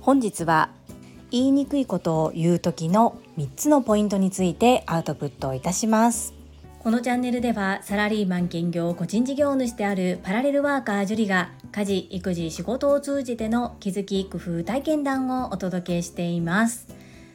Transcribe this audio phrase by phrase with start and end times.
[0.00, 0.70] 本日は
[1.30, 6.34] 言いにくいことを言う時の3つのポイントについてアウトプットいたします。
[6.80, 16.88] このチャンネルではサラリーマン兼業個人事業主であるパラレルワーカージュリが家事育児仕事を通じての気づき工夫体験談をお届けしています。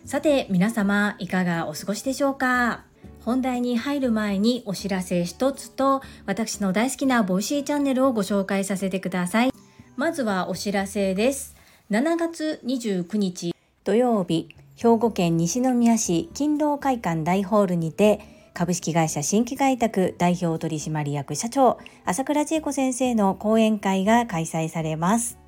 [0.03, 2.85] さて皆様いかがお過ごしでしょうか？
[3.25, 9.51] 本題に入る前にお知らせ一つと私の大好きな Voicy チャンネルをご紹介させてください。
[9.95, 11.55] まずはお知らせです。
[11.89, 25.39] 7月29日土曜日兵庫県西宮市勤労会館大ホールにて株式会社新規開拓代表取締役社長朝倉千恵子先生の講演会が開催されます。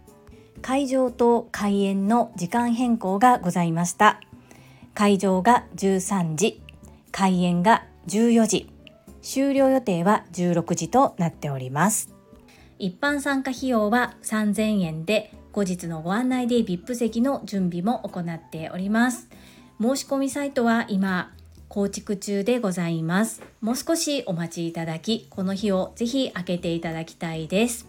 [0.64, 4.20] 会場と開演の時間変更がございました。
[4.96, 6.60] 会場が13時
[7.18, 8.70] 開演が14時
[9.24, 12.14] 終了予定は16時となっております
[12.78, 19.30] 一般参加費用は3000円で後日のご案内で VIP 席の準備も行っております
[19.82, 21.34] 申し込みサイトは今
[21.70, 23.42] 構築中でございます。
[23.62, 27.88] もう少しお待ちいただき、この日をぜひ開けていただきたいです。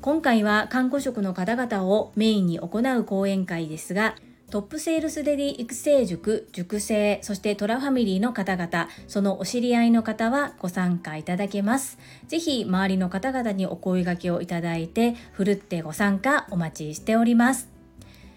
[0.00, 4.16] 今回は看護職の方々をメインに行う講演会ですが、
[4.50, 11.98] トップセールスレディ育成塾、塾生、そしてトラファミリーの方々、そのお知り合いの方はご参加いただけます。
[12.28, 17.68] ぜひ周りの方々にお声掛けをいただいて、ふるってご参加お待ちしております。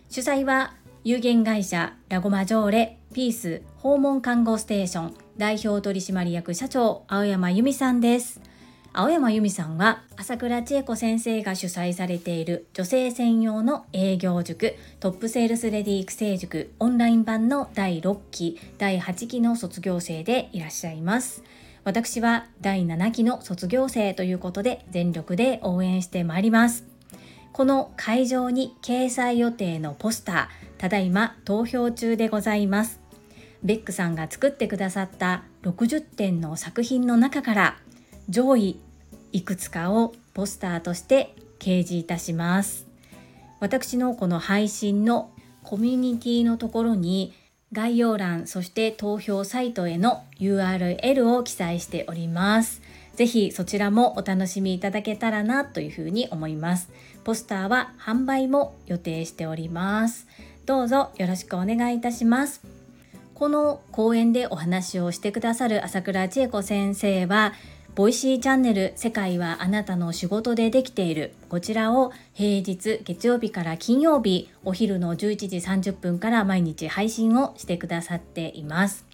[0.10, 8.42] 主催は有限会社ラゴマジョーレピース訪問看護ステーション代表取締役社長青山由美さんです
[9.00, 21.46] 青山由美さんは朝倉千恵子先生が主催されている女性専用の営業塾トップセールスレディ育成塾オンライン版の第6期第8期の卒業生でいらっしゃいます。
[21.86, 26.84] 私は第7期の卒業生ということで全力で応援してまいります。
[27.54, 33.00] この会場に掲載予定のポスターただいま投票中でございます。
[33.64, 37.78] ベックさんが作ってくださった60点の作品の中から
[38.28, 38.78] 上位
[39.32, 42.88] いくつかをポスターとして掲示いたします。
[43.60, 45.32] 私のこの配信の
[45.64, 47.34] コミュニティのところに
[47.72, 52.82] 概要欄そして投票サイトへの URL を記載しております。
[53.16, 56.90] ぜひそちらもお楽しみいただけたらなというふうに思います。
[57.24, 60.26] ポスターは販売も予定しております。
[60.66, 62.62] どうぞよろしくお願いいたします。
[63.36, 67.54] この講演でお話をしてくださる朝倉千恵子先生は、
[68.00, 79.06] Voicy チャンネル世界はあなたの仕事でできているこちらを平日月曜日から金曜日お昼の11時30分から毎日配信をしてくださっています。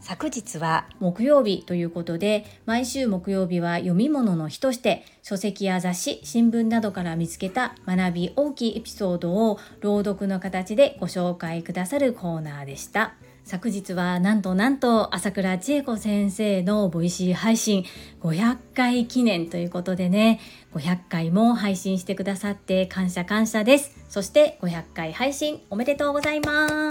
[0.00, 13.14] 昨日は木曜日ということで毎週木曜日は読み物の日として書籍や雑誌新聞などから見つけた学び大きいエピソードを朗読の形でご紹介くださるコーナーでした
[13.44, 17.84] 昨日はなんとなんと朝倉千恵子先生のボイシー配信
[18.20, 20.40] 500回記念ということでね
[20.74, 26.88] 500回も配信してくださって感謝感謝ですそして500回配信おめでとうございま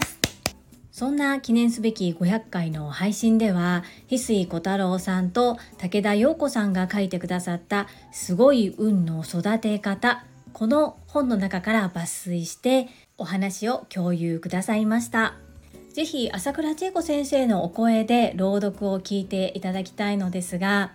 [0.00, 0.16] す
[0.96, 12.88] そんな記念すべき500回の配信では、翡翠小太郎さんと武田陽子さんが書いてくださったすごい運の育て方、この本の中から抜粋して
[13.18, 15.45] お話を共有くださいました。
[15.96, 20.92] ぜひ朝倉千恵子先生のお声で朗読を聞いていただきたいのですが、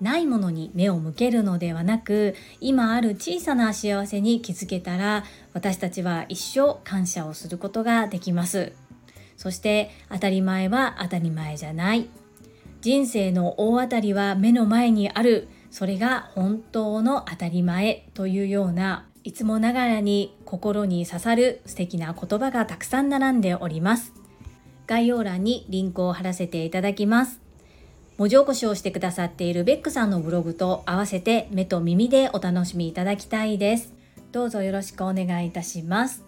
[0.00, 8.74] ないものに目を向けるのではなく今ある小さな幸せに気づけたら私たちは一生感謝をすることができます。
[9.36, 12.08] そして当たり前は当たり前じゃない。
[12.80, 15.48] 人生の大当たりは目の前にある。
[15.72, 24.17] それが本当の当たり前というようないつもながらに心に刺さる素敵な言葉がたくさん並んでおります。
[24.88, 27.40] 概要欄にリンクを貼らせていただきます。
[28.16, 33.92] 文字起こしをしてくださっているベックさんのブログと合わせて目と耳でお楽しみいただきたいです。
[34.32, 36.24] どうぞよろしくお願いいたします。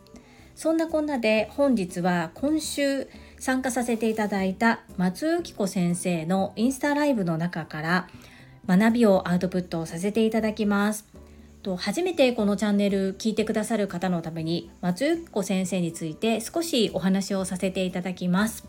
[0.54, 3.08] そんなこんなで本日は今週
[3.38, 8.08] 参加させていただいた松由紀子先生のインスタライブの中から
[8.68, 11.09] 学びをアウトプットさせていただきます。
[11.62, 18.66] と初めてこのチャンネル聞いてくださる方のために松由紀子先生について少しお話をさせていただきます。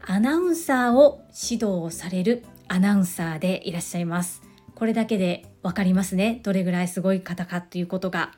[0.00, 4.42] アナウンサーを指導されるアナウンサーでいらっしゃいます。
[4.74, 6.40] これだけでわかりますね。
[6.42, 8.32] どれぐらいすごい方かということが。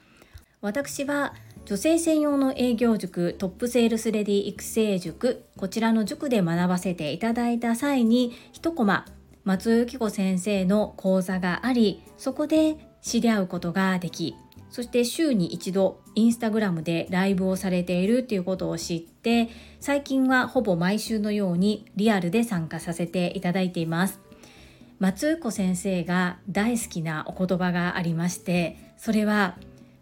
[0.61, 1.35] 私は
[1.67, 9.05] 女性専用の営業塾トップセールスレディ育成塾こちらの塾で学ばせていただいた際に1コマ
[9.45, 14.35] 松尾由紀子先生の講座がありそこで知り合うことができ
[14.69, 19.49] そして週に一度インスタグラムでライブをされているということを知って
[19.79, 24.21] 最近はほぼ毎週のようにリアルで参加させていただいています。
[24.99, 29.59] 松尾子先生が大好きなお言葉がありましてそれは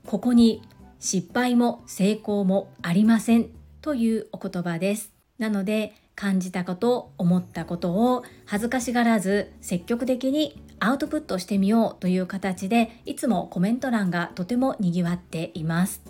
[0.07, 0.63] ここに
[1.01, 3.51] 失敗も成功もありません
[3.83, 5.13] というお言葉です。
[5.39, 16.03] なので感じたこと思ったことを恥ずかしがらず積極的にアウトプットしてみようという形でいつもコメント欄がとてもにぎわっています。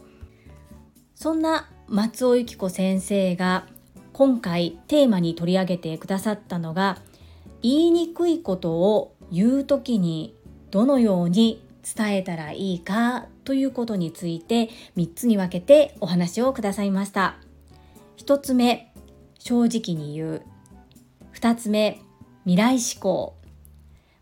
[1.15, 3.67] そんな松尾由紀子先生が
[4.13, 6.99] 今回テーマに取り上げてくださったのが
[7.63, 10.37] 言いにくいことを言う時に
[10.71, 17.37] どのように伝えたらいいかということについて3つに分けてお話をくださいました。
[18.17, 18.93] 1つ目
[19.39, 20.43] 正直に言う。
[21.35, 22.01] 2つ目
[22.45, 23.35] 未来志向。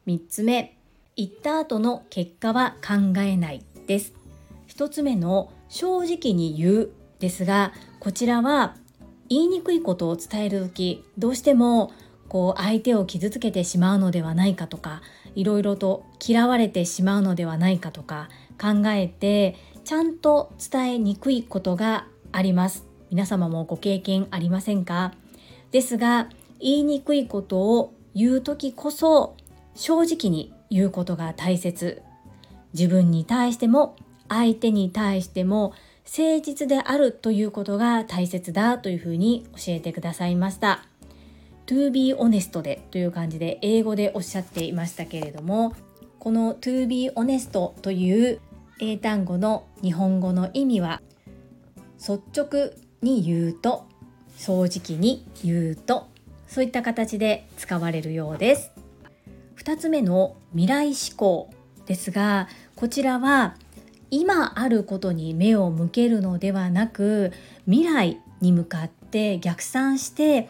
[0.07, 0.77] 3つ目。
[1.15, 4.15] 言った後の結果は考えないです。
[4.69, 8.77] 1つ目の正直に言うですがこちらは
[9.29, 11.93] 言いにくいことを伝える時どうしても
[12.29, 15.03] こう相手を傷つけてしまうのではないかとか
[15.35, 18.29] いろいろと嫌われてしまうのではないかとか
[18.61, 22.87] 考えてちゃんと伝えにくいことがあります。
[23.11, 25.13] 皆様もご経験ありませんか？
[25.71, 29.37] ですが言いにくいことを言う時こそ
[29.75, 32.03] 正直に言うことが大切。
[32.75, 33.97] 自分に対しても
[34.29, 35.75] 相手に対しても
[36.05, 40.85] 誠実であるということが大切だというふうに教えてくださいました。
[41.67, 45.75] To be honest でという感じで英語でおっしゃっていましたけれども
[46.19, 48.41] この to be honest という
[48.81, 51.01] 英単語の日本語の意味は
[51.97, 53.87] 率直に言うと
[54.37, 56.09] 正直に言うと
[56.49, 58.72] そういった形で使われるようです。
[59.63, 61.49] 2つ目の未来志向
[61.87, 63.55] ですがこちらは
[64.11, 67.33] 今あることに目を向けるのではなく
[67.67, 70.49] 未来に向かって逆算して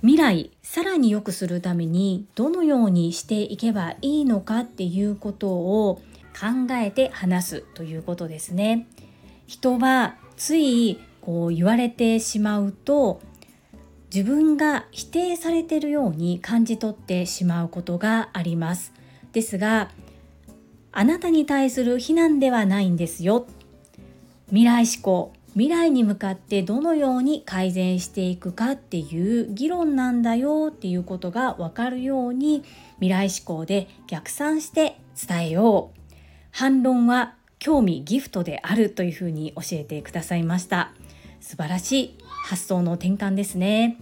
[0.00, 6.00] 未来さらに良くするためにどのようにしていけばいいのかっていうことを
[6.32, 8.88] 考えて話すということですね。
[9.46, 13.20] 人はついこう言われてしまうと
[14.14, 18.92] 自分が否定されてるように感じ取ってしまうことがあります。
[19.32, 19.90] ですが
[20.92, 23.46] あなたに対する非難ではないんですよ。
[24.48, 32.64] 未来志向未来に向かってどのように改善していくかっていう議論なんだよっていうことが分かるように
[32.96, 34.98] 未来志向で逆算して
[35.28, 36.14] 伝えよう
[36.50, 40.92] 反論は興味ギフトであるというふうに教えてくださいました
[41.40, 43.98] 素晴らしい発想の転換ですね。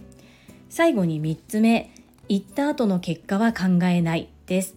[0.69, 1.91] 最後に3つ目
[2.27, 4.75] 言った後の結果は考えないです。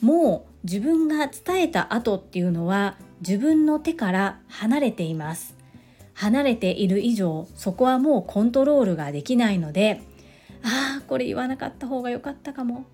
[0.00, 5.56] もう自分が伝えた後っていうのは自分の手から離れています。
[6.14, 10.02] 離れている以上そこはもうコントロールができないので
[10.62, 12.84] ああこれ言わなかった方が良かったかも。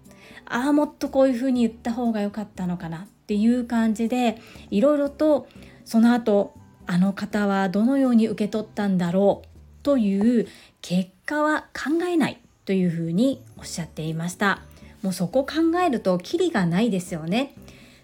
[0.46, 2.98] ああもっとこういうふうに言った方が良かったのかな。
[3.00, 4.40] っていう感じで
[4.70, 5.48] いろいろと
[5.84, 6.54] その後
[6.86, 9.47] あの方はどのように受け取ったんだろう。
[9.88, 10.46] という
[10.82, 14.60] 結果は考えないというふうにおっしゃっていました。
[15.00, 17.54] もうそこ考えるとキリがないですよね。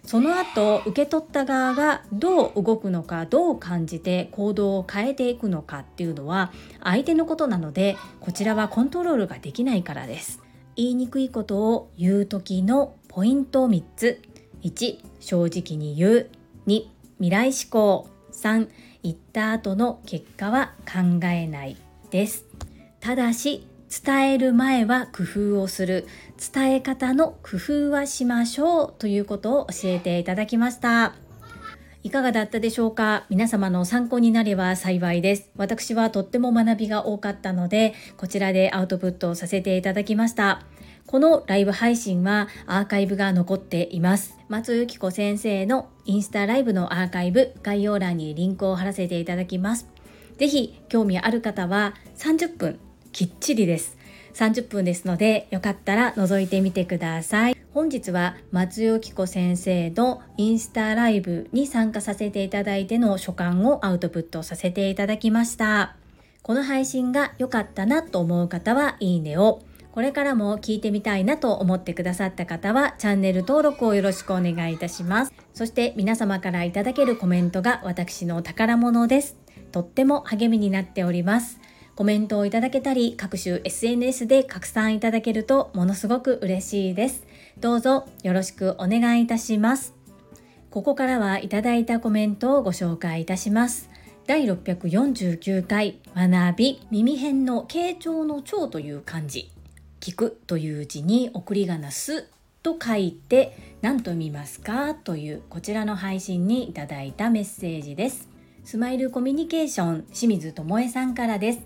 [0.03, 6.51] その後受け取った側がどう動くのかどう感じて行動を変えていくのかっていうのは
[6.83, 10.41] 相手のことなのでこちらはコントロールができないからです。
[10.75, 14.23] 言いにくいことを言う時のポイント3つ。
[14.63, 16.29] 1正直に言う。
[16.65, 16.87] 2
[17.19, 18.69] 未来志向3
[19.05, 21.77] 言った後の結果は考えない
[22.09, 22.45] です。
[22.99, 23.67] ただし
[24.03, 26.07] 伝える前は工夫をする。
[26.53, 31.13] 伝え方の工夫はしましょうということを教えていただきました。
[32.01, 33.25] いかがだったでしょうか？
[33.29, 35.51] 皆様の参考になれば幸いです。
[35.55, 40.63] 私はとっても学びが多かったのでこちらでアウトプットをさせていただきました。
[41.07, 44.37] このライブ配信はアーカイブが残っています。
[44.49, 49.87] 松由紀子先生のインスタライブのアーカイブ概要欄にリンクを貼らせていただきます。
[50.37, 52.79] ぜひ興味ある方は30分
[53.11, 53.97] きっちりです。
[54.33, 57.55] 30分ですのでよかったら覗いてみてください。
[57.71, 65.95] 本日は松尾紀子先生のインスタライブに参加させていただいての所感をアウトプットさせていただきました。
[66.41, 69.61] この配信が良かったなと思う方はいいねを。
[69.95, 75.33] これからも聞いてみたいなと思ってくださった方はチャンネル登録をよろしくお願いいたします。
[75.53, 79.37] そして皆様からいただけるコメントが私の宝物です。
[79.71, 81.61] とっても励みになっております。
[81.95, 87.25] コメントをいただけたり各種 SNS で拡散いただけるとものすごく嬉しいです
[87.57, 89.95] どうぞよろしくお願いいたします
[90.71, 93.89] ここからはいただいたコメントをご紹介いたします
[94.27, 99.54] 第649回学び耳辺の傾聴の聴という漢字
[100.05, 102.27] 聞くという字に送り仮名す
[102.61, 108.29] と書いて何と見ますかというこちらの配信にいただいたメッセージです。
[108.63, 111.61] スマイルコミュニケーション清水智恵さんからです。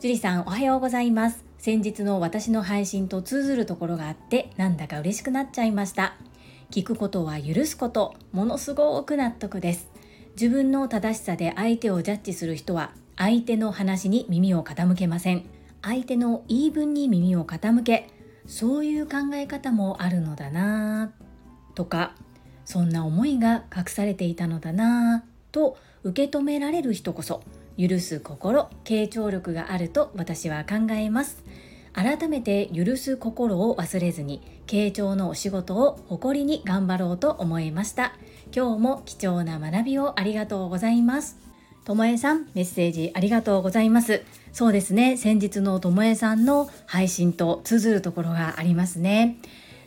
[0.00, 1.44] 樹里さんおはようございます。
[1.58, 6.14] 先日の私の配信と通ずるところがあってなんだか嬉しくなっちゃいました。
[6.70, 9.90] 聞くことは許すことものすごく納得です。
[10.40, 15.44] 自分の正しさで相手をジャッジする人は相手の話に耳を傾けません。
[15.82, 18.08] 相手の言い分に耳を傾け
[18.46, 21.12] そういう考え方もあるのだな
[21.74, 22.14] とか
[22.64, 27.42] そんな思いが隠されていたのだなと受け止められる人こそ
[27.78, 31.42] 許す心傾聴力があると私は考えます。
[31.94, 38.14] 改めて許す心を忘れずに傾聴のお仕事を誇りに頑張ろうと思いました。
[38.54, 41.51] 今日も貴重な学びをありがとうございます。
[41.84, 44.22] ともえさんメッセージありがとうございます。
[44.52, 45.16] そうですね。
[45.16, 49.38] 先日のともえさんの配信と通ずるところがありますね。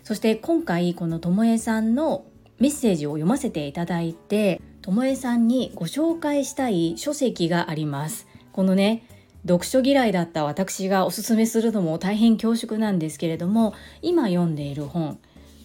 [0.03, 2.25] そして今回このともえさんの
[2.59, 8.27] メッセージを読ませていただいてともえさんにご紹介したい書籍があります。
[8.51, 9.07] このね
[9.47, 15.17] 読書嫌いだった私がおすすめするのも大変恐縮なんですけれども今読んでいる本。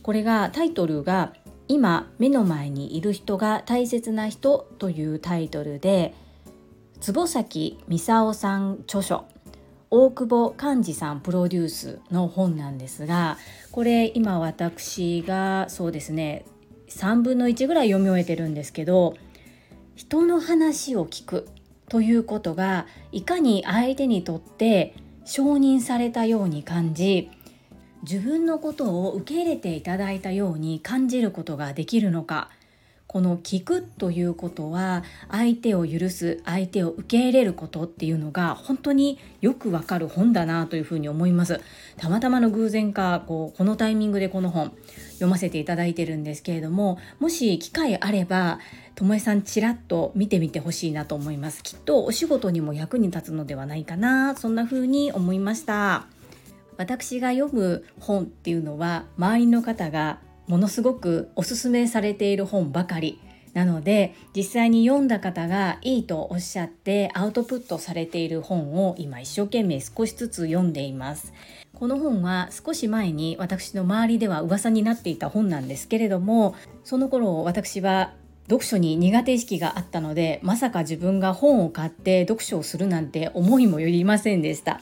[0.03, 1.35] これがタイトルが
[1.71, 6.15] 今目の前にいる人が大切な人というタイトルで
[7.01, 9.25] 坪崎操さん著書
[9.89, 13.39] 大久保寛治さんプロデュースの本なんですが
[13.71, 16.45] これ今私がそうですね
[16.89, 19.15] 3分の1ぐらい読み終えてるんですけど
[19.95, 21.49] 人の話を聞く
[21.89, 27.31] ということがいかに相手にとって承認されたように感じ
[28.03, 32.51] 自分のことを受け入れていただいたように感じることができるのか。
[33.11, 41.61] この聞くということは相手を許す相手を受け入れることっていうのが本当によくわかる本だなというふうに思います。
[41.97, 44.73] たまたまの偶然かこうこのタイミングでこの本
[45.15, 48.61] 読ませていただいてるんですけれどももし機会あれば
[48.95, 51.65] ともえさんちらっと見てみてほしいなと思います。
[51.65, 56.20] きっとお仕事にも役に立つのではないかなそんな風に思いました。
[56.81, 63.21] 私が読む本っていうのは周りの方がものすごくおすすめされている本ばかり
[63.53, 71.35] なので実際に読んだ方がいいとおっしゃってアウトプットされている本を今一生懸命少しずつ読んでいます。
[71.75, 84.81] この本は少し前に私の周りでは噂になっていた本なんですけれどもその頃私は読書に苦手意識があったのでまさか自分が本を買って読書をするなんて思いもよりませんでした。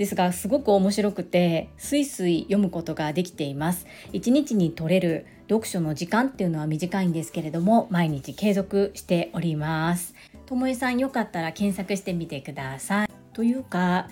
[0.00, 3.84] ですがすごく面白くてスイスイ読むことができています。
[4.14, 10.14] 1日に取れる読書の時間っていうのは短いんですけれども毎日継続しております。
[10.46, 13.10] ともえさんよかったら検索してみてください。
[13.34, 14.08] というか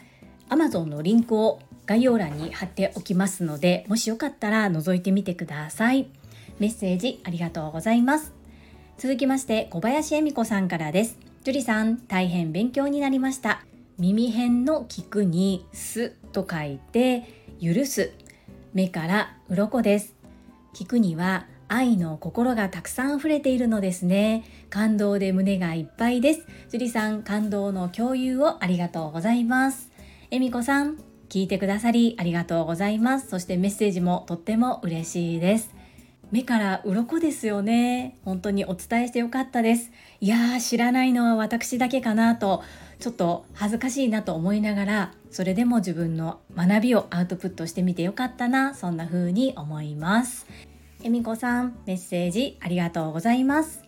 [0.51, 6.11] Amazon のリンクを概要欄に貼っておきますのでもしよかったら覗いてみてください。
[6.59, 8.35] メッセージありがとうございます。
[8.99, 11.19] 続きまして小林恵美子さんからです。
[11.45, 13.68] 樹里さん大変勉強になりました。
[14.01, 17.25] 耳辺の聞くにすと書いて
[17.61, 18.13] 許す。
[18.73, 20.15] 目から鱗です。
[20.73, 24.45] 聞くには愛の心がたくさん溢れているのですね。
[24.71, 26.47] 感動で胸がいっぱいです。
[26.71, 29.91] 樹里さん感動の共有をありがとうございます。
[30.31, 33.29] 恵美子さん聞いてくださりありがとうございます。
[33.29, 35.75] そしてメッセージもとっても嬉しいです。
[36.31, 38.17] 目から鱗ですよね。
[38.25, 39.91] 本当にお伝えしてよかったです。
[40.21, 42.63] いやー知らないのは私だけかなと
[42.99, 50.47] ちょっと恥ずかしいなと思いながらそれでも自分の学びをアウトプットしてみてよかったなそんな風に思います。
[51.05, 53.83] えみこさんメッセージありがとうございます。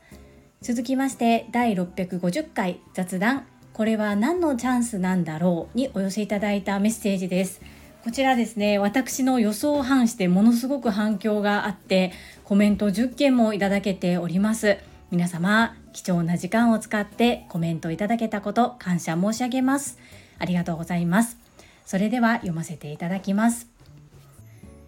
[0.62, 3.46] 続きまして第650回雑談。
[3.72, 7.62] これは何のチャンスなんだろうにお寄せいただいたメッセージです。
[8.04, 12.12] こちらですね私の予想を反してものすごく反響があって
[12.44, 14.78] コメント10件もいただけております。
[15.10, 19.98] 皆様貴重な時間を使ってコメントいただけたこと感謝申し上げます。
[20.38, 21.36] ありがとうございます
[21.84, 23.68] それでは読ませていただきます。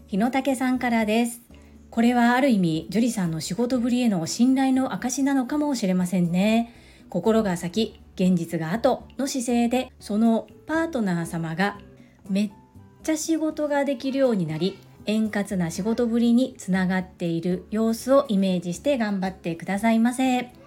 [0.07, 1.41] 日野武さんからです。
[1.91, 6.73] これはある意味樹里さんの仕事ぶりへの信頼の証なのかもしれませんね。
[7.11, 11.79] 心が先現実が後の姿勢でそのパートナー様が
[12.31, 12.51] めっ
[13.03, 20.62] ちゃ仕事ができるようになり円滑な仕事ぶりにつながっている様子をイメージして頑張ってくださいませ。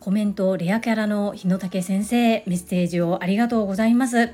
[0.00, 4.32] コメントレアキャラの日野武先生メッセージをありがとうございます。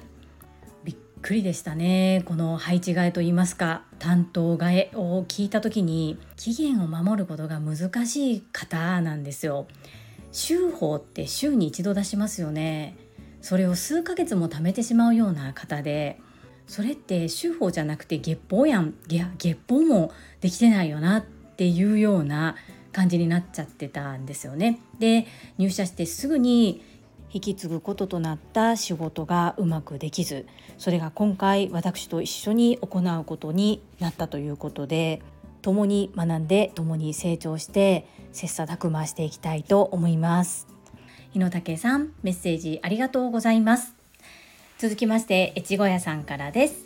[0.85, 3.83] びっくりでしたねこの配置替えといいますか。
[3.99, 9.67] 担当替えを聞いた時に期限を守ることが難しい方なんですよ。
[10.33, 12.97] 週報って週に一度出しますよね。
[13.41, 16.21] それを数ヶ月も貯めてしまうような方で
[16.67, 18.93] それって週報じゃなくて月報やん。
[19.09, 21.25] いや月報もできてないよなっ
[21.57, 22.55] ていうような
[22.95, 24.81] 感じになっちゃってたんですよね。
[24.99, 25.27] で
[25.59, 26.83] 入社してすぐに
[27.33, 30.47] 引き継ぐこととなった仕事がうまくできず
[30.79, 35.21] それが今回私と一緒に行うことになったということで
[35.61, 40.69] 共に学んで共に成長して切磋琢磨していきたいと思います。
[41.33, 43.95] 日野武さんメッセージありがとうございます。
[44.79, 46.84] 続きまして越後屋さんからです。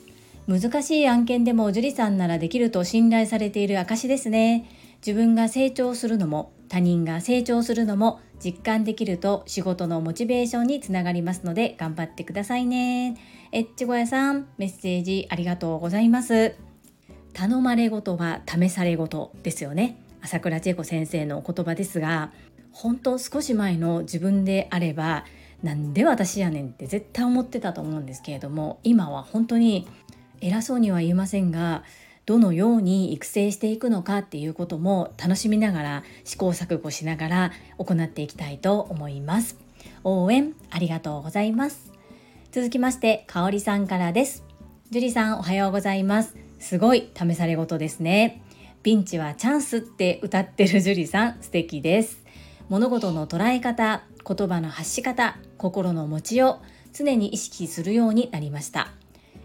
[0.49, 4.69] 難しい案件でも樹里さんならできると信頼されている証ですね
[5.07, 13.17] 自分が成長するのも他人が成長するのも実感できると仕事のモチベーションにつながりますので頑張ってくださいね。
[13.51, 16.55] えっちごやさん、メッセージありがとうございます。
[17.33, 19.97] 頼まれごとは試されごとですよね。
[20.21, 22.33] 朝倉千恵子先生のお言葉ですが、
[22.71, 25.25] 本当少し前の自分であれば、
[25.63, 29.89] なんで私やねんって絶対思ってたと思うんですけれども、今は本当に
[30.41, 31.85] 偉そうには言えませんが、
[32.27, 39.57] どのように育成していくのかっていうことも楽しみながら試行錯誤しながら行っていきたいと思います。
[40.05, 41.91] 応援ありがとうございます。
[42.53, 44.45] 続きましてかおりさんからです。
[44.91, 46.37] 樹里さんおはようございます。
[46.59, 48.43] すごい試され事ですね。
[48.83, 52.23] ピンチはチャンスって歌ってる樹里さん素敵です。
[52.69, 58.98] 物事の捉え方言葉の発し方心の持ちよう常に意識するようになりました。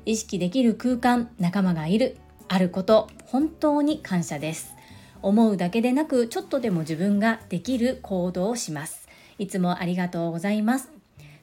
[0.05, 2.17] 意識できる空間仲間がいる
[2.47, 4.73] あること本当に感謝です。
[5.21, 9.07] 思うだけでなくちょっとでも自分ができる行動をします。
[9.39, 10.89] いつもありがとうございます。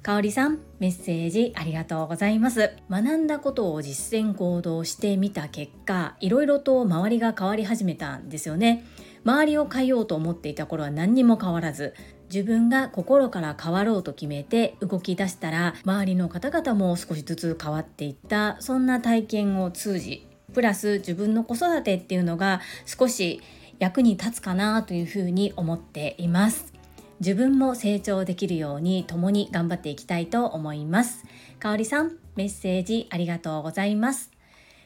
[0.03, 2.73] かおりさんメッセージありがとうございます。
[2.91, 8.85] 学んだことを実践行動してみた結果いろいろと周りが変わり始めたんですよね。
[9.25, 11.95] 周りを変えようと思っていた頃は何にも変わらず
[12.33, 23.41] 自分が心から変わろうと決めて動き出したら周りの方々も少しずつ変わっていったそんな体験を通じプラス自分の子育てっていうのが少し
[23.79, 26.73] 役に立つかなというふうに思っています。
[27.21, 31.25] 自分も成長できるように共に頑張っていきたいと思います。
[31.59, 34.31] かおりさんメッセージありがとうございます。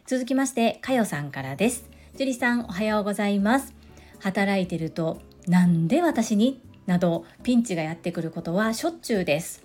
[0.06, 1.88] 続きましてかよさんからです。
[2.16, 3.74] 樹里さんおはようございます。
[4.20, 6.73] 働いてるとなんで私に？
[6.86, 9.62] などピンチがやってくることはしょっちゅうです。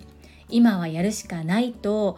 [0.49, 2.17] 今はやるしかないと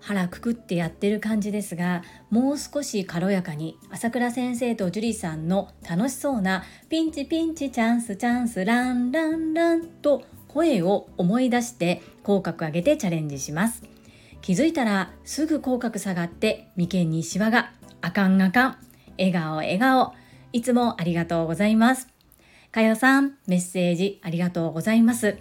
[0.00, 13.82] 腹くくってやってる感じですがもう少し軽やかに朝倉先生と樹里さんの楽しそうなピンチピンチチャンスチャンスランランランと声を思い出して口角上げてチャレンジします。
[14.42, 18.76] 気づいたらすぐ口角下がって眉間にシワがあかんあかん。
[19.16, 20.12] 笑顔笑顔。
[20.52, 22.11] いつもありがとうございます。
[22.72, 25.36] かよさんメッセージありがとうございます。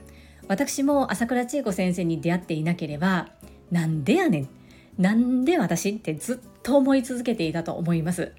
[0.49, 3.29] 私も朝倉千恵子先生に出会っていなければ
[3.71, 4.49] なんでやねん
[4.97, 8.33] なんで私ってずっと思い続けていたと思います。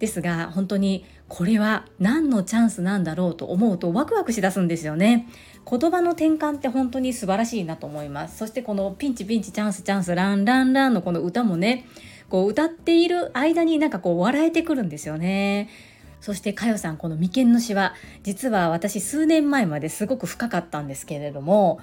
[0.00, 5.28] ですが本当にこれは何のチャンスなんだろうと思うとワクワクしだすんですよね。
[5.70, 8.38] 言葉の転換って本当に素晴らしいなと思います。
[8.38, 11.86] そしてこのピンチピンチチャンスチャンスランランランのこの歌もね
[12.28, 15.68] こう歌っている間になんかこう笑えてくるんですよね。
[16.22, 17.94] そしてかよさんこの眉間のシワ。
[18.22, 21.80] 実は私数年前まですごく深かったんですけれども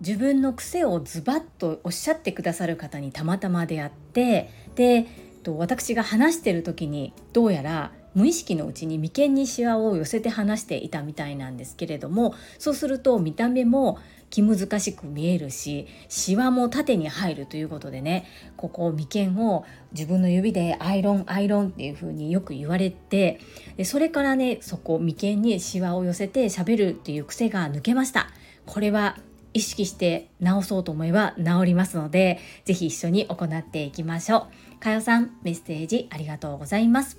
[0.00, 5.06] 自分の癖をズバッとおっしゃってくださる方にたまたま出会ってで
[5.46, 13.98] 私が話してる時にどうやら無意識のうちに眉間にシワを寄せて話していたみたいなんですけれどもそうすると見た目も
[14.34, 23.38] 気難しく見えるしシワも縦に入るということでねここ眉間を自分の指でアイロンアイロンっていう風によく言われて
[23.76, 28.28] でそれからねそこ眉間にシワを寄せて喋るっていう癖が抜けました
[28.66, 29.16] これは
[29.52, 34.80] 意識して直そうと思えば治りますので、ぜひ一緒に行っていきましょう。
[34.80, 37.18] かよさん、メッセージありがとうございます。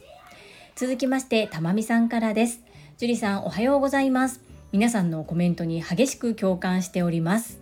[0.75, 2.60] 続きまして、たまみさんからです。
[2.97, 4.55] 樹里さん、おはようございます。
[4.76, 7.60] 皆さんのコメントに激しく共感しております。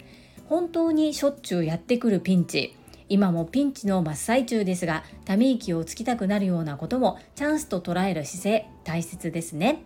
[0.49, 2.75] 本当にしょっちゅうやってくるピンチ。
[3.07, 9.83] 今もピンチの真っ最中ですが、ため息をつきたくなるようなこともチャンスと捉える姿勢、大切ですね。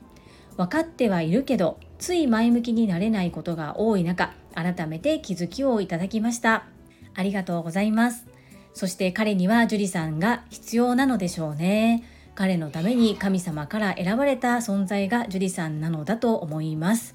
[0.56, 6.66] 分かってはいるけど、つい前向きになれないことが多い中、改めて気づきをいただきました
[7.14, 8.26] ありがとうございます
[8.74, 17.14] そして彼には樹里さんが必要なのでしょうね彼のために神様から選ばれた存在が樹里さんなのだと思います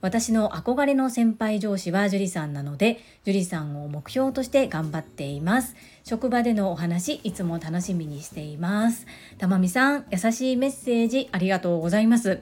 [0.00, 5.74] 私の憧れの先輩上司は樹里さんなので樹里さんを目標として頑張っています。
[6.04, 9.06] 職場でのお話いつも楽しみにしています。
[9.38, 12.40] たまみさん優しいメッセージありがとうございます。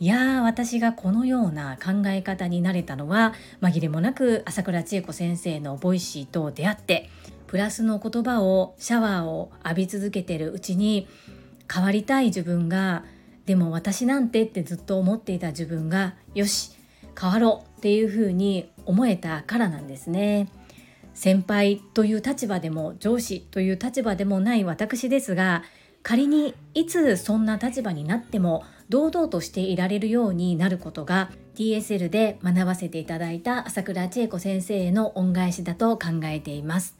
[0.00, 7.08] いやー私がこのような考え方になれたのは紛れもなく朝倉千恵子先生のボイシーと出会って
[7.46, 11.06] プラスの言葉をシャワーを浴び続けてるうちに
[11.72, 13.04] 変わりたい自分が
[13.46, 16.72] でも私なんてってずっと思っていた自分がよし
[17.18, 20.48] 変わろうっていうふうに思えたからなんですね。
[21.14, 25.62] 先輩という立場でも上司という立場でもない私ですが
[26.02, 36.96] 仮にいつそんな立場になっても堂々としていられるようになることが TSL で学ばせていただいた朝倉千恵子先生への恩返しだと考えています。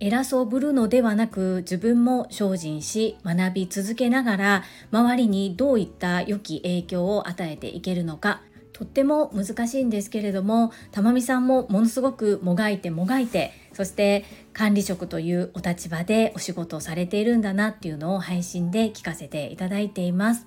[0.00, 8.42] 偉そうぶるのではなく自分も精進し学び続けながら周りにどういった良き影響を与えていけるのか
[8.74, 20.46] とっても難しいんですけれども玉美さんもものすごくもがいてもがいてそして管理職というお立場でお仕事をされているんだなっていうのを配信で聞かせていただいています。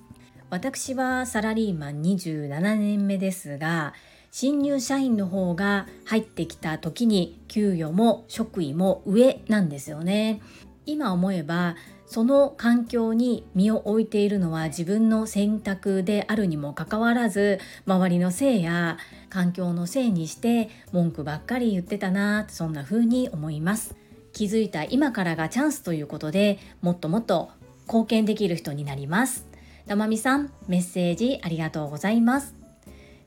[0.50, 3.92] 私はサラリーマン27年目ですが
[4.30, 10.40] 新入社員の方が入ってきた時に給与も職位も上なんですよね。
[10.88, 18.96] 今思えばその環境に身を置いているのは自分の選択であるにもかかわらず周りのせいや
[19.28, 23.94] 環境のせいにして文句ばっかり言ってたなそんな風に思います。
[24.32, 27.50] 気づいた今からがチャンスということでもっともっと
[27.86, 29.46] 貢献できる人になります。
[29.86, 32.54] たまみさんメッセージありがとうございます。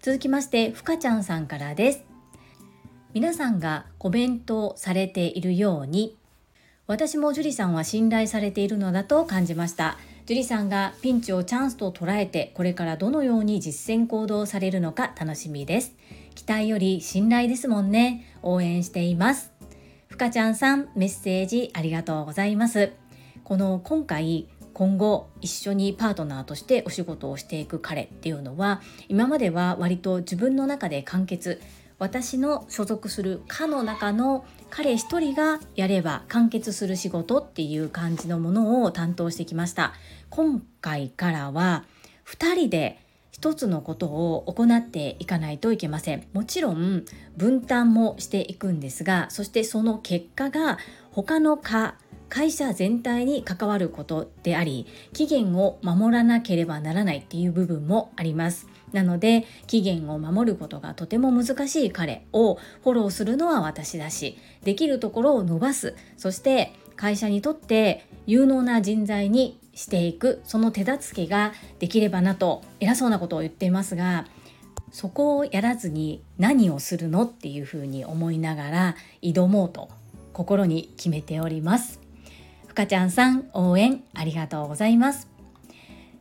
[0.02, 2.04] 続きましてふかちゃんさんからです。
[3.14, 6.18] 皆さんがコメントされているように
[6.88, 9.98] 私も樹里さんは信頼されているのだと感じました。
[10.26, 15.96] 樹里さんがピンチをチャンスと捉えてこれからどのように実践行動されるのか楽しみです。
[16.36, 18.26] 期待より信頼ですもんね。
[18.42, 19.52] 応援しています。
[20.08, 22.92] ふかちゃんさんメッセージありがとうございます。
[23.44, 31.62] この今回今後一緒にパートナーとしてお仕事をしていく彼っていうのは今までは割と自分の中で完結
[32.02, 39.94] 私の所属する課の中の彼一人がやれば完結する仕事っていう感じのものを担当してきました。
[40.32, 41.86] 今回からは
[42.26, 42.98] 2人で
[43.32, 46.26] 一つのことを行っていかないといけません。
[46.34, 47.06] もちろん
[47.38, 50.80] 分担もしていくんですがそしてその結果が
[51.12, 51.98] 他の課
[52.30, 58.71] 会社全体に関わることであり期限を守らなければならないっていう部分もあります。
[58.94, 74.28] なので期限を守ることがとても難しい彼をフォローするのは私だしできるところを伸ばすそして会社にとって有能な人材にしていくその手助けができればなと偉そうなことを言っていますが
[74.92, 79.90] そこをやらずに何をするのっていうふうに思いながら挑もうと
[80.34, 82.00] 心に決めております。
[82.68, 85.31] ふかちゃんさん応援ありがとうございます。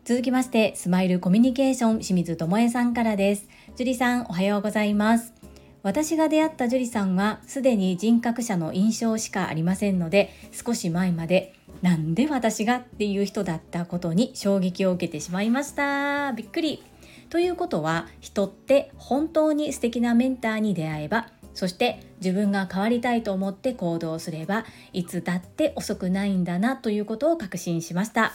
[0.04, 3.48] 続きましてスマイルコミュニケーション清水智恵さんからです。
[3.76, 5.34] 樹里さんおはようございます。
[5.82, 16.32] 私が出会った樹里さんはすでに人格者の印象しかありませんので少し前までなんで私がっていう人だったことに衝撃を受けてしまいました。
[16.32, 16.82] びっくり。
[17.28, 28.32] ということは人って本当に素敵なメンターに出会えばそして自分が変わりたいと思って行動すればいつだって遅くないんだなということを確信しました。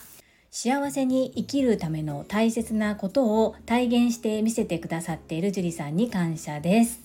[0.58, 7.02] 幸せに生きるための大切なことを体現して見せてくださっている樹里さんに感謝です。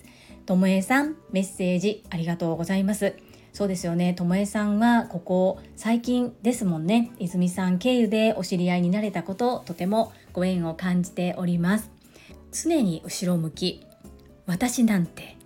[0.47, 3.17] ともえさん、メッセージありがとうございます。
[3.53, 4.15] そうですよね。
[4.15, 7.11] ともえさんはここ最近ですもんね。
[7.19, 11.91] 泉さん経由でお知り合いになれたこと、とてもご縁を感じております。
[12.53, 13.85] 常に後ろ向き。
[14.47, 15.37] 私なんて、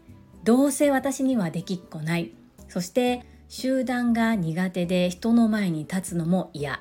[0.44, 2.32] どうせ私にはできっこない。
[2.68, 6.80] そして集団が苦手で人の前に立つのも嫌。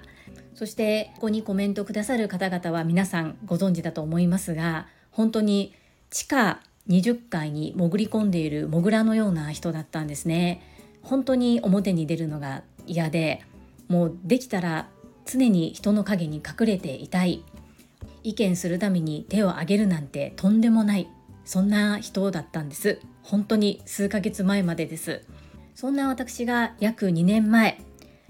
[0.55, 5.73] そしてここにコメントくださる方々は皆さんご存知だと思いますが本当に
[6.09, 10.61] 地下20階に潜り込んでいるモグラのような人だったんですね。
[11.01, 13.41] 本当に表に出るのが嫌で
[13.87, 14.87] もうできたら
[15.25, 17.43] 常に人の影に隠れていたい。
[18.23, 21.07] 意見するために手を挙げるなんてとんでもない。
[21.45, 22.99] そんな人だったんです。
[23.21, 25.21] 本当に数ヶ月前までです。
[25.75, 27.81] そんな私が約2年前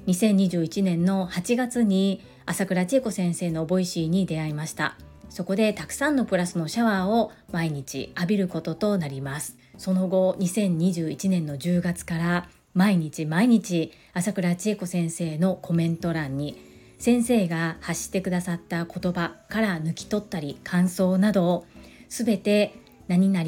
[0.08, 4.98] 2021年の8月に朝倉千恵子先生のボイシーに出会いました。
[5.30, 9.58] そこでたくさんのプラスのシャワーを毎日浴びることとなります。
[9.78, 16.60] その後2021年の10月から毎日毎日朝倉千恵子先生のコメント欄に
[17.00, 21.66] 先生が発してくださった言葉から抜き取ったり感想などを
[22.10, 22.76] 全て
[23.08, 23.46] 何々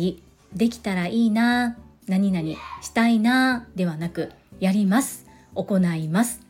[0.53, 2.47] できたらいいな何々
[2.81, 6.44] したいなではなくやります行います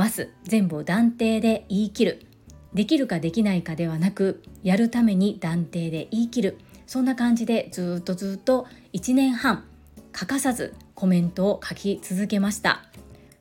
[0.00, 0.30] ます。
[0.44, 2.26] 全部を断定で言い切る。
[2.72, 6.58] できるかできないかではなくやるために断定で言い切る。
[6.86, 9.64] そんな感じでずっとずっと1年半
[10.12, 12.86] 欠かさずコメントを書き続けました。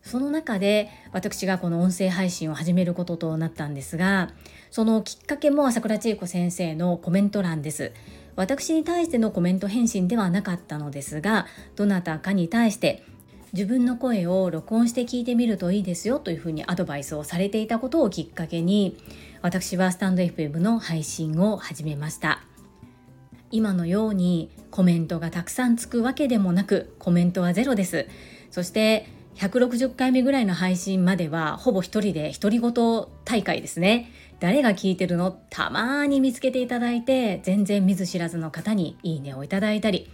[0.04, 4.32] その中で私がこの音声配信を始めることとなったんですが
[4.72, 7.94] そのきっかけも朝倉千恵子先生のコメント欄です。
[8.36, 11.46] 私に対してのコメント返信ではなかったのですが
[11.78, 13.04] どなたかに対して
[13.54, 18.98] 自分の声を録音して聞いてみるといいですよというふうにアドバイスをされていたことをきっかけに
[19.42, 22.44] 私はスタンド FM の配信を始めました。
[23.52, 28.08] 今のようにコメントがたくさんつくわけでもなくコメントはゼロです。
[28.52, 29.08] そして
[29.38, 32.74] 160回目ぐらいの配信まではほぼ一人で独り言
[33.26, 34.12] 大会ですね。
[34.40, 35.32] 誰が聞いてるの？
[35.50, 40.10] たまに見つけていただいて全然見ず知らずの方にいいねをいただいたり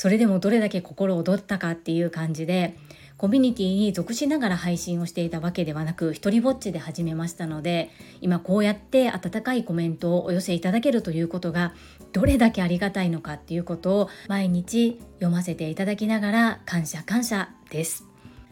[0.00, 2.74] それでもどれだけ心躍ったかっていう感じで
[3.18, 7.90] コミュニティに属しながら配信をしていたわけではなく一人ぼっちで始めましたので
[8.22, 11.74] 今こうやって温かいコメントをお寄せいただけるということが
[12.14, 18.06] どれだけありがたいのかっていうことを毎日読ませていただきながら感謝感謝です。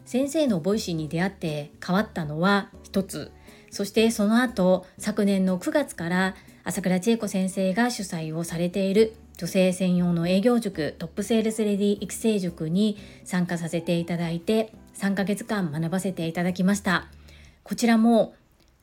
[0.05, 3.33] 先生のボイシーに出会って変わったのは一つ。
[3.71, 6.35] そしてその後昨年の9月から
[6.65, 17.07] 朝倉千恵子先生が主催をされている女性専用の営業塾トップセールスレディ育成塾に参加させていただいて3ヶ月間学ばせていただきました。
[17.63, 18.35] こちらも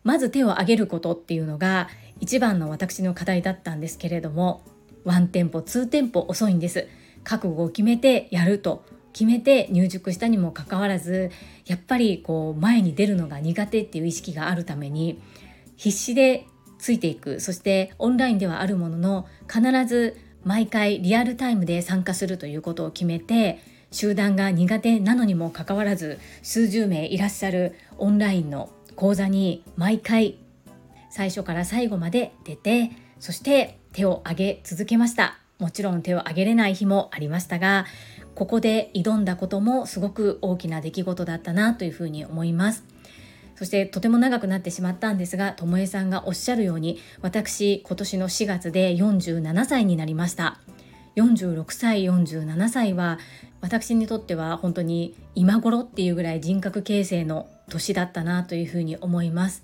[0.05, 1.89] まず手を挙げることっていうのが
[2.21, 4.63] 一番の私の課題だったんですけれども
[5.03, 6.87] ワンテンポ2テンポ遅いんです。
[7.25, 8.85] 覚悟を決めてやると。
[9.11, 11.31] 決めて入塾したにもかかわらず
[11.65, 15.21] やっぱりこう前に出るのが苦手っていう意識があるために
[15.77, 16.45] 必死で
[16.79, 17.39] ついていく。
[17.39, 23.59] そしてオンラインではあるものの必ず毎回リアルタイムで参加するということを決めて
[23.91, 30.37] 集団が苦手なのにもかかわらず数十名いらっしゃるオンラインの講座に毎回
[31.09, 35.39] 最初から最後まで出てそして手を挙げ続けました。
[35.57, 37.85] もちろん手を挙げれない日もありましたが
[38.35, 42.83] ここで挑んだこともすごく大きな出来事だったなというふうに思います。
[43.55, 50.59] そしてとても長くなってしまったんですがともえさんがおっしゃるように私今年の4月で47歳になりました。
[51.15, 53.19] 46歳47歳は
[53.61, 59.63] 私にとっては本当に今頃っていうぐらい人格形成の年だったなというふうに思います。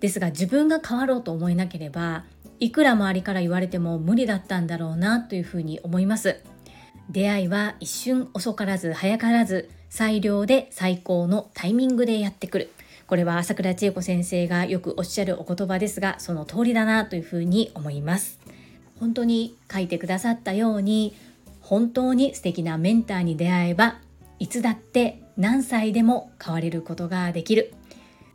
[0.00, 2.24] ですが自分が変わろうと思えなければ
[2.60, 6.40] いくら周りから言われても無理だったんだろうなというふうに思います。
[7.10, 12.70] 出会いは一瞬遅からず早からず最良で最高のタイミングでやってくる。
[13.12, 18.40] これは朝倉千恵子先生がよくおっしゃるお言葉ですがその通りだなというふうに思います。
[18.98, 21.14] 本当に書いてくださったように
[21.60, 23.98] 本当に素敵なメンターに出会えば
[24.38, 27.74] いつだって何歳でも変われることができる。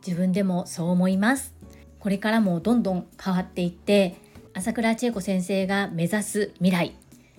[0.06, 1.54] 自分でもそう思います。
[1.98, 4.14] これからもどんどん変わっていって
[4.54, 6.94] 朝倉千恵子先生が目指す未来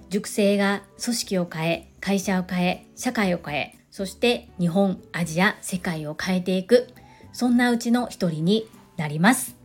[0.09, 6.89] 塾生が組織を変え会社を変え社会を変えそして日本アジア世界を変えていく。
[7.33, 9.55] そんなうちの一人になります。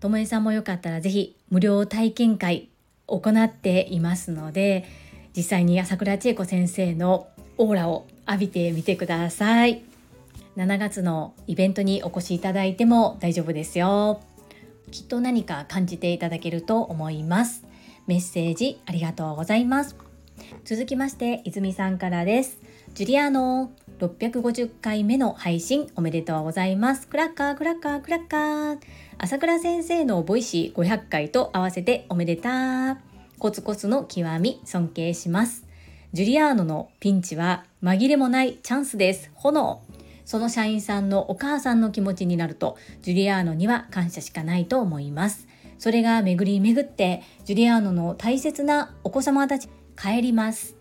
[0.00, 2.68] ともえさんもよかったらぜひ無料体験会
[3.06, 4.84] 行っていますので
[5.36, 9.82] 実際に朝倉千恵子先生のオーラを浴びてみてください。
[10.56, 14.20] 7月のイベントにお越しいただいても大丈夫ですよ。
[14.90, 17.64] きっと何か感じていただけると思います。
[18.06, 19.96] メッセージありがとうございます。
[20.64, 22.58] 続きまして泉さんからです。
[22.94, 23.72] ジュリアーノ。
[24.02, 27.06] 650回目の配信おめでとうございます。
[27.06, 28.78] クラッカークラッカークラッカー。
[29.16, 32.98] 朝倉先生のボイシー500回と合わせておめでた
[33.38, 35.68] コツコツの極み尊敬します。
[36.12, 39.30] ジュリアーノのピンチは紛れもないチャンスです。
[39.34, 39.80] 炎。
[40.24, 45.46] その社員さんのお母さんの気持ちになるとジュリアーノには感謝しかないと思います。
[45.78, 50.74] それが巡り巡ってジュリアーノの大切なお子様たち返ります。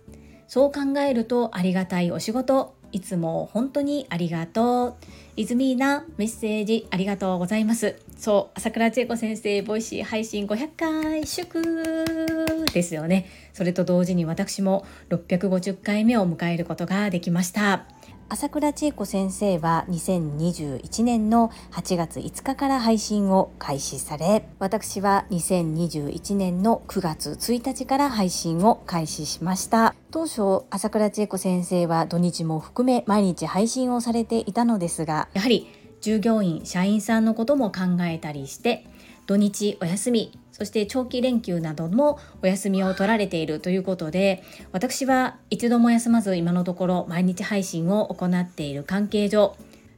[0.48, 2.81] そう考えるとありがたいお仕事。
[2.92, 4.96] いつも本当にありがとう。
[5.38, 7.96] イズミーナメッセージありがとうございます。
[8.18, 13.28] そう、朝倉千恵子先生、ボイシー配信500回祝ですよね。
[13.54, 17.86] それと同時に私も650回目を迎えることができました。
[18.34, 29.96] 朝倉千恵子先生は2021年の8月5日から配信を開始され私は2021年の9月1日から配信を開始しました。
[30.12, 35.68] 当初朝倉千恵子先生は土日も含め毎日配信をされていたのですがやはり
[36.00, 38.88] 従業員社員さんのことも考えたりして
[39.28, 49.56] 土日お休みそして長期連休などもお休みを取られているということで私は一度も休まず今のところ毎日配信を行っている関係上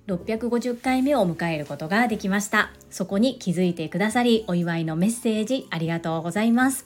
[0.07, 2.71] 650回目を迎えることができました。
[2.89, 6.85] そこに気づいてくださりお祝いのメッセージありがとうございます。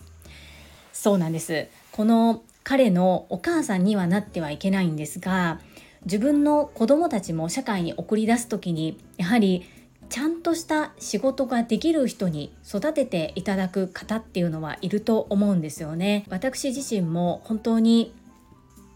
[0.93, 1.67] そうなんです。
[1.91, 5.59] この彼のお母さんにはなってはいけないんですが
[6.05, 9.63] 自分の子供たちも社会に送り出す時にやはり
[10.09, 16.25] ちゃんとした仕事ができる人に育てていただく方っていうのはいると思うんですよね。
[16.29, 18.13] 私自身も本当に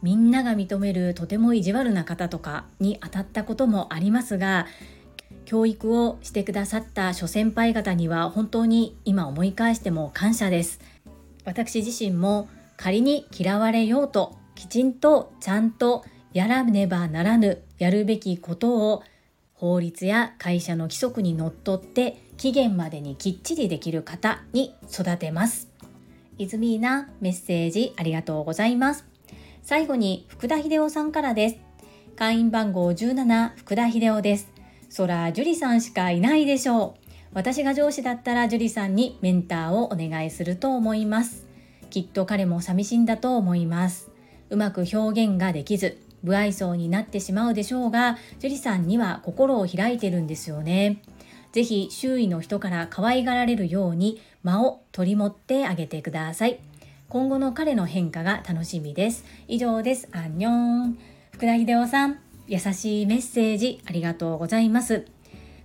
[0.01, 4.65] みんなが認めるとても意地悪な方とかに当たったこともありますが
[5.45, 10.79] 教育をしてくださった諸先輩方には本当に今思い返しても感謝です。
[11.43, 12.47] 私自身も
[12.77, 19.03] 仮に嫌われようときちんとちゃんとやらねばならぬやるべきことを
[19.61, 25.69] 法律や会社の規則にのっとって期限までにきっちりできる方に育てます。
[26.39, 29.05] イズミーナメッセージありがとうございます。
[29.61, 31.57] 最後に福田秀夫さんからです。
[32.15, 34.49] 会員番号17福田秀夫です。
[34.89, 37.11] そら、樹里さんしかいないでしょう。
[37.35, 41.45] 私が上司だったら樹里さんにメンターをお願いすると思います。
[41.91, 44.09] きっと彼も寂しいんだと思います。
[44.49, 51.01] うまく表現ができず、不愛想になってしまうでしょうが、樹里さんには心を開いてるんですよね。
[51.51, 56.59] ぜひ周囲の人から可愛がられるように間を取り持ってあげてください。
[57.09, 59.25] 今後の彼の変化が楽しみです。
[59.47, 60.07] 以上です。
[60.13, 60.97] アンニョン。
[61.31, 65.05] 福田秀夫さん、優しいメッセージありがとうございます。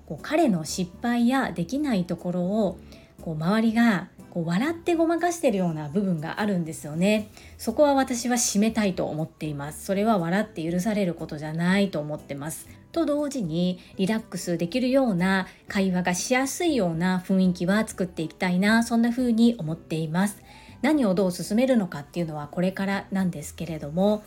[0.06, 2.78] こう彼の失敗やできないところを
[3.22, 7.31] こう周りがこう笑ってごまかしてるような部分があるんですよね。
[7.57, 9.87] そこは私は締めたいと思っています。
[9.87, 12.68] それは笑って許されることじゃないと思ってます。
[12.92, 20.42] と同時にリラックスできるような会話がしやすいような雰囲気は作っていきたいなそんな風に思っています。
[20.83, 24.22] 何をどう進めるのかっていうのはこれからなんですけれども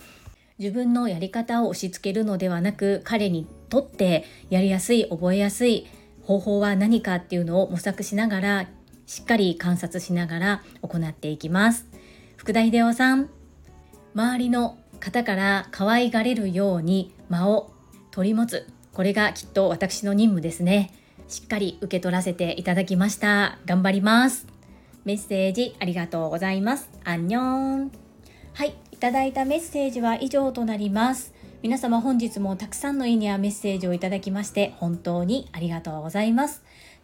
[0.58, 5.86] 自分のやり方を押し付けるのではなく彼にとってやりやすい覚えやすい
[6.24, 8.68] 方法は何かっていうのを模索しながら
[9.10, 11.88] しっかり観察しながら行っていきます。
[12.38, 13.28] 福田秀夫さん
[14.14, 17.74] 周りの方から可愛がれるように間を
[18.12, 18.68] 取り持つ。
[18.94, 20.94] これがきっと私の任務ですね。
[21.28, 23.58] しっかり受け取らせていただきました。
[23.66, 24.46] 頑張ります。
[25.06, 26.88] メッセージありがとうございます。
[27.04, 27.92] アンニョン。
[28.54, 31.34] はいいただいたメッセージは以上となります。
[31.64, 36.62] 皆様本日もたくさんのいいねやメッセージをいただきまして本当にありがとうございます。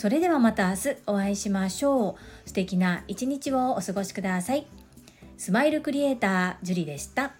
[0.00, 2.48] それではまた明日お会いしましょう。
[2.48, 4.64] 素敵な一日をお過ごしください。
[5.36, 7.34] スマイルクリエイタージュリでした。